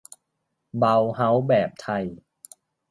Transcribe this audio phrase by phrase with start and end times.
[0.77, 2.05] เบาเฮาส์แบบไทย